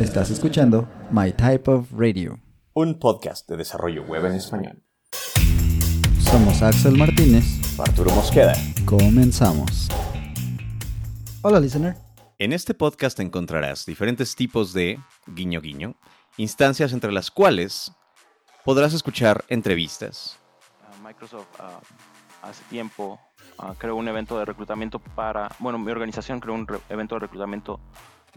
[0.00, 2.40] Estás escuchando My Type of Radio.
[2.72, 4.82] Un podcast de desarrollo web en español.
[6.20, 7.44] Somos Axel Martínez.
[7.78, 8.54] Arturo Mosqueda.
[8.86, 9.88] Comenzamos.
[11.42, 11.96] Hola, listener.
[12.38, 15.96] En este podcast encontrarás diferentes tipos de, guiño guiño,
[16.38, 17.92] instancias entre las cuales
[18.64, 20.38] podrás escuchar entrevistas.
[20.80, 23.20] Uh, Microsoft uh, hace tiempo
[23.58, 27.80] uh, creó un evento de reclutamiento para, bueno, mi organización creó un evento de reclutamiento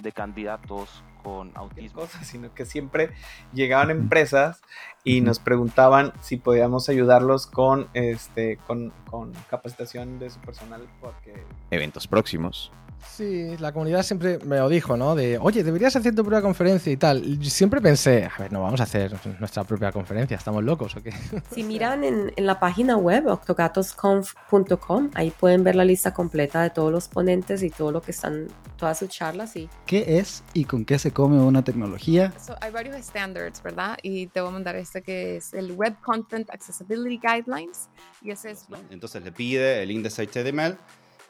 [0.00, 2.00] de candidatos con autismo.
[2.00, 3.10] cosas, sino que siempre
[3.52, 4.62] llegaban empresas
[5.04, 11.44] y nos preguntaban si podíamos ayudarlos con este con, con capacitación de su personal porque
[11.70, 12.72] Eventos próximos.
[13.08, 15.14] Sí, la comunidad siempre me lo dijo, ¿no?
[15.14, 17.24] De, oye, deberías hacer tu propia conferencia y tal.
[17.24, 21.02] Y siempre pensé, a ver, no vamos a hacer nuestra propia conferencia, ¿estamos locos o
[21.02, 21.12] qué?
[21.50, 26.70] Si miran en, en la página web octogatosconf.com, ahí pueden ver la lista completa de
[26.70, 30.64] todos los ponentes y todo lo que están, todas sus charlas y ¿Qué es y
[30.64, 32.32] con qué se come una tecnología?
[32.38, 33.98] So, hay varios standards, ¿verdad?
[34.02, 37.88] Y te voy a mandar este que es el Web Content Accessibility Guidelines.
[38.22, 38.66] Y ese es...
[38.90, 40.76] Entonces le pide el index HTML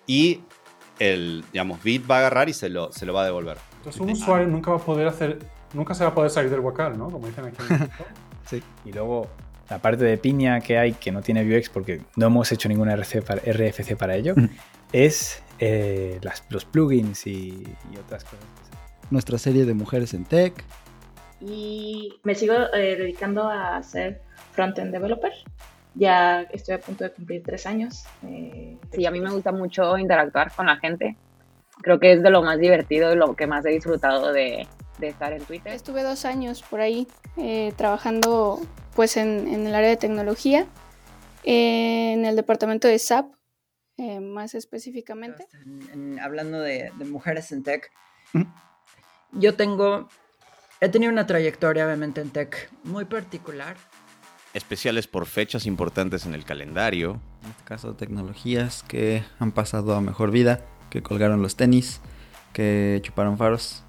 [0.07, 0.43] y
[1.01, 3.57] el, digamos, bit va a agarrar y se lo, se lo va a devolver.
[3.79, 5.39] Entonces un usuario nunca va a poder hacer,
[5.75, 7.11] nunca se va a poder salir del huacal, ¿no?
[7.11, 8.05] Como dicen aquí en México.
[8.85, 9.29] Y luego
[9.69, 12.95] la parte de piña que hay que no tiene Vuex porque no hemos hecho ninguna
[12.95, 14.35] RC para- RFC para ello
[14.93, 17.63] es eh, las- los plugins y,
[17.93, 18.41] y otras cosas.
[19.11, 20.65] Nuestra serie de mujeres en tech.
[21.41, 24.21] y me sigo eh, dedicando a ser
[24.53, 25.33] front-end developer.
[25.95, 28.05] Ya estoy a punto de cumplir tres años.
[28.27, 31.17] eh, Sí, a mí me gusta mucho interactuar con la gente.
[31.83, 34.67] Creo que es de lo más divertido y lo que más he disfrutado de,
[34.99, 35.73] de estar en Twitter.
[35.73, 38.61] Estuve dos años por ahí eh, trabajando
[38.95, 40.67] pues en, en el área de tecnología,
[41.45, 43.33] eh, en el departamento de SAP,
[43.97, 45.47] eh, más específicamente.
[45.65, 47.91] En- en- hablando de, de mujeres en tech,
[48.33, 48.43] Mm.
[49.33, 50.09] yo tengo,
[50.81, 53.77] he tenido una trayectoria obviamente en tech muy particular.
[54.53, 57.21] Especiales por fechas importantes en el calendario.
[57.45, 62.01] En este caso, tecnologías que han pasado a mejor vida, que colgaron los tenis,
[62.53, 63.85] que chuparon faros.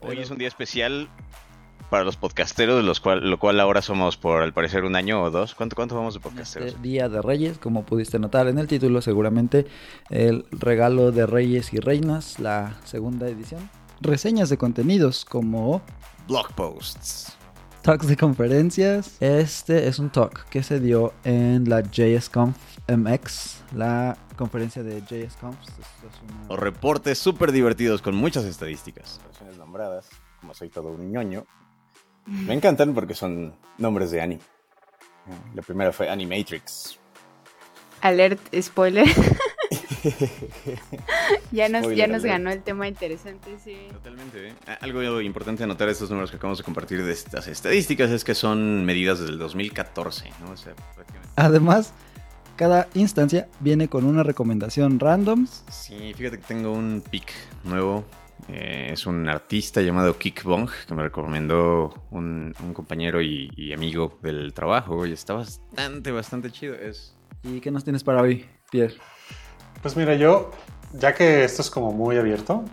[0.00, 1.08] Hoy es un día especial
[1.90, 5.30] para los podcasteros, los cual, lo cual ahora somos por al parecer un año o
[5.30, 5.54] dos.
[5.54, 6.68] ¿Cuánto, cuánto vamos de podcasteros?
[6.68, 9.66] Este Día de Reyes, como pudiste notar en el título, seguramente
[10.10, 13.68] el regalo de Reyes y Reinas, la segunda edición.
[14.00, 15.82] Reseñas de contenidos como
[16.28, 17.36] Blog posts.
[17.82, 19.16] Talks de conferencias.
[19.20, 22.56] Este es un talk que se dio en la JSConf
[22.88, 25.56] MX, la conferencia de JSConf.
[25.60, 29.20] Esto es una- O reportes súper divertidos con muchas estadísticas.
[29.26, 30.08] Versiones nombradas,
[30.40, 31.44] como soy todo un ñoño.
[32.26, 34.42] Me encantan porque son nombres de anime.
[35.54, 36.98] La primera fue Animatrix.
[38.00, 39.06] Alert, spoiler.
[41.52, 43.76] ya nos, Spoiler ya nos ganó el tema interesante, sí.
[43.92, 44.48] Totalmente.
[44.48, 44.54] ¿eh?
[44.66, 48.24] Ah, Algo importante anotar de estos números que acabamos de compartir de estas estadísticas es
[48.24, 50.52] que son medidas desde el 2014, ¿no?
[50.52, 51.32] O sea, prácticamente.
[51.36, 51.92] Además,
[52.56, 55.46] cada instancia viene con una recomendación random.
[55.70, 57.32] Sí, fíjate que tengo un pick
[57.64, 58.04] nuevo.
[58.48, 63.72] Eh, es un artista llamado Kik Bong que me recomendó un, un compañero y, y
[63.72, 66.74] amigo del trabajo y está bastante, bastante chido.
[66.74, 68.94] Es ¿Y qué nos tienes para hoy, Pierre?
[69.80, 70.50] Pues mira, yo,
[70.92, 72.64] ya que esto es como muy abierto,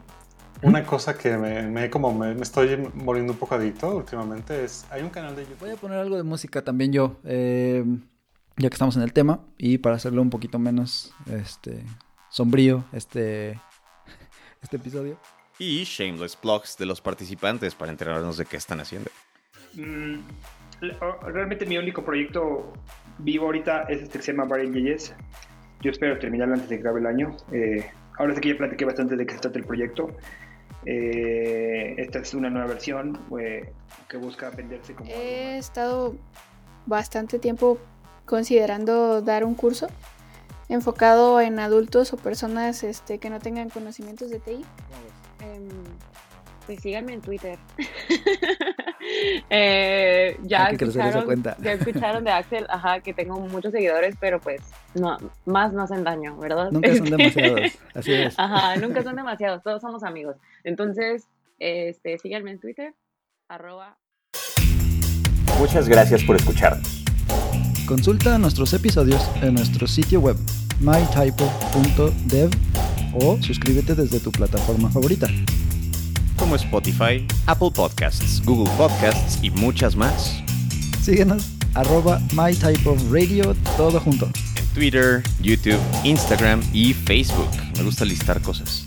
[0.61, 4.85] una cosa que me, me como me, me estoy volviendo un poco adicto últimamente es,
[4.89, 5.59] hay un canal de YouTube.
[5.59, 7.83] Voy a poner algo de música también yo, eh,
[8.57, 11.83] ya que estamos en el tema, y para hacerlo un poquito menos este,
[12.29, 13.59] sombrío este,
[14.61, 15.17] este episodio.
[15.57, 19.09] y shameless blogs de los participantes para enterarnos de qué están haciendo.
[19.75, 20.19] Mm,
[21.23, 22.73] realmente mi único proyecto
[23.17, 25.13] vivo ahorita es este que se llama JS.
[25.81, 27.35] Yo espero terminarlo antes de que acabe el año.
[27.51, 30.09] Eh, ahora sí que ya platiqué bastante de qué se trata el proyecto.
[30.85, 33.71] Eh, esta es una nueva versión eh,
[34.07, 35.09] que busca venderse como...
[35.09, 36.15] He estado
[36.85, 37.77] bastante tiempo
[38.25, 39.87] considerando dar un curso
[40.69, 44.65] enfocado en adultos o personas este, que no tengan conocimientos de TI.
[45.41, 45.67] Em,
[46.65, 47.57] pues síganme en Twitter.
[50.29, 51.57] Eh, ya, Hay que crecer esa escucharon, cuenta.
[51.61, 54.61] ya escucharon de Axel, ajá, que tengo muchos seguidores, pero pues
[54.93, 56.71] no, más no hacen daño, ¿verdad?
[56.71, 58.37] Nunca son demasiados, así es.
[58.37, 60.35] Ajá, nunca son demasiados, todos somos amigos.
[60.63, 61.27] Entonces,
[61.59, 62.93] este, síganme en Twitter,
[63.47, 63.97] arroba
[65.59, 67.03] Muchas gracias por escucharnos.
[67.87, 70.37] Consulta nuestros episodios en nuestro sitio web
[70.79, 72.49] mytypo.dev
[73.15, 75.27] o suscríbete desde tu plataforma favorita.
[76.39, 80.41] Como Spotify, Apple Podcasts, Google Podcasts y muchas más.
[81.01, 84.25] Síguenos, arroba mytypeofradio, todo junto.
[84.55, 87.49] En Twitter, YouTube, Instagram y Facebook.
[87.75, 88.85] Me gusta listar cosas.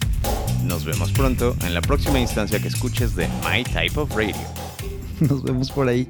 [0.64, 4.34] Nos vemos pronto en la próxima instancia que escuches de My Type of Radio.
[5.20, 6.08] Nos vemos por ahí.